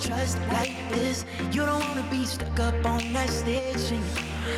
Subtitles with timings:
[0.00, 1.24] trust like this.
[1.50, 4.04] You don't wanna be stuck up on that stage singing,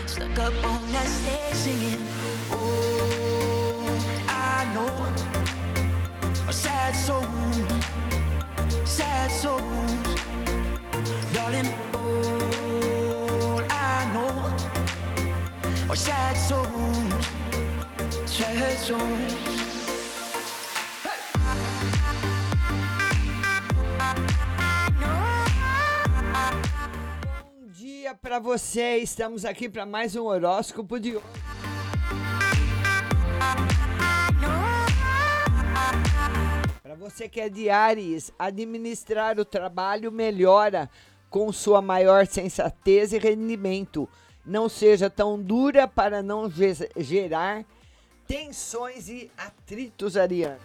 [0.06, 2.06] stuck up on that stage singing.
[2.50, 3.80] Oh,
[4.28, 4.90] I know
[6.48, 7.24] a sad soul,
[8.84, 10.20] sad souls,
[11.32, 11.72] darling.
[11.94, 14.32] All I know
[15.88, 17.24] are sad souls,
[18.26, 19.69] sad souls.
[28.10, 28.96] Dia para você.
[28.98, 31.24] Estamos aqui para mais um horóscopo de hoje.
[36.82, 40.90] Para você que é de Ares, administrar o trabalho melhora
[41.28, 44.08] com sua maior sensatez e rendimento.
[44.44, 47.64] Não seja tão dura para não ge- gerar
[48.26, 50.58] tensões e atritos, Ariano.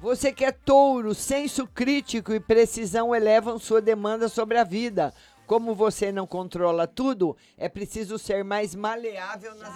[0.00, 5.12] Você que é touro, senso crítico e precisão elevam sua demanda sobre a vida.
[5.48, 9.72] Como você não controla tudo, é preciso ser mais maleável nas.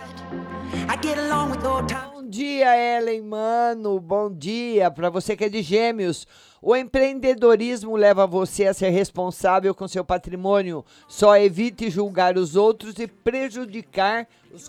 [2.12, 3.98] Bom dia, Ellen, mano.
[3.98, 6.26] Bom dia para você que é de Gêmeos.
[6.60, 10.84] O empreendedorismo leva você a ser responsável com seu patrimônio.
[11.08, 14.68] Só evite julgar os outros e prejudicar os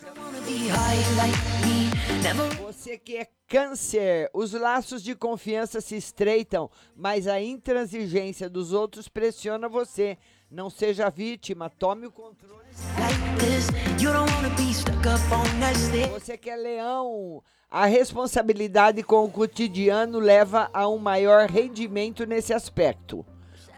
[2.62, 9.10] Você que é câncer, os laços de confiança se estreitam, mas a intransigência dos outros
[9.10, 10.18] pressiona você.
[10.50, 12.64] Não seja vítima, tome o controle.
[16.14, 22.54] Você que é leão, a responsabilidade com o cotidiano leva a um maior rendimento nesse
[22.54, 23.26] aspecto.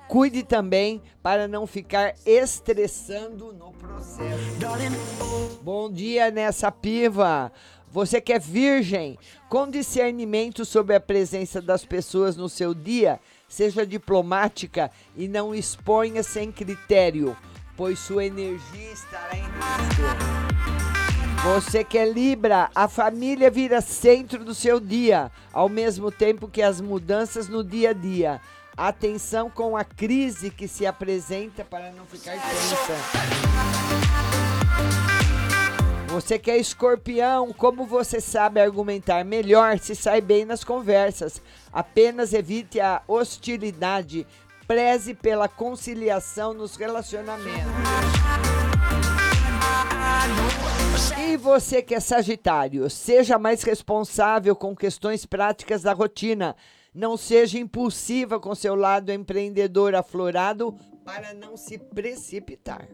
[0.08, 4.59] Cuide também para não ficar estressando no processo.
[4.59, 4.91] Darling,
[5.66, 7.52] Bom dia nessa piva.
[7.96, 9.18] Você que é virgem,
[9.48, 16.22] com discernimento sobre a presença das pessoas no seu dia, seja diplomática e não exponha
[16.22, 17.38] sem critério,
[17.78, 20.04] pois sua energia estará em risco.
[21.46, 26.62] Você que é Libra, a família vira centro do seu dia, ao mesmo tempo que
[26.62, 28.42] as mudanças no dia a dia.
[28.76, 34.05] Atenção com a crise que se apresenta para não ficar tensa.
[36.16, 41.42] Você que é escorpião, como você sabe argumentar melhor, se sai bem nas conversas.
[41.74, 44.26] Apenas evite a hostilidade,
[44.66, 47.70] preze pela conciliação nos relacionamentos.
[51.20, 56.56] E você que é Sagitário, seja mais responsável com questões práticas da rotina.
[56.94, 62.88] Não seja impulsiva com seu lado empreendedor aflorado para não se precipitar.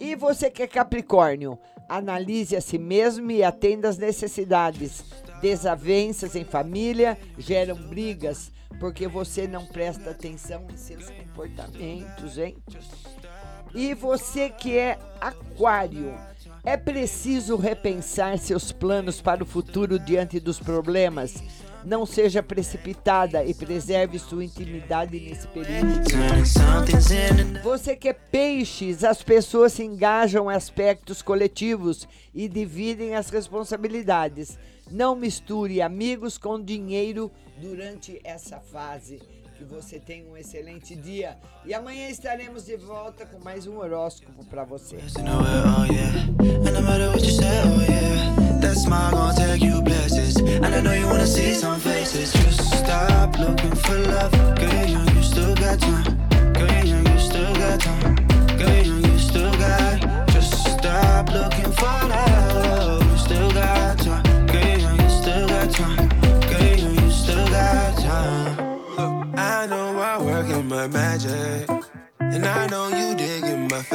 [0.00, 5.04] E você que é Capricórnio, analise a si mesmo e atenda às necessidades.
[5.40, 12.56] Desavenças em família geram brigas porque você não presta atenção em seus comportamentos, hein?
[13.74, 16.14] E você que é Aquário,
[16.68, 21.42] é preciso repensar seus planos para o futuro diante dos problemas.
[21.82, 26.02] Não seja precipitada e preserve sua intimidade nesse período.
[27.62, 34.58] Você que é peixes, as pessoas se engajam em aspectos coletivos e dividem as responsabilidades.
[34.90, 39.22] Não misture amigos com dinheiro durante essa fase.
[39.58, 41.36] Que você tenha um excelente dia.
[41.66, 44.96] E amanhã estaremos de volta com mais um horóscopo para você.
[55.78, 56.17] to
[70.78, 71.70] doing magic.
[72.20, 73.86] And I know you digging my face.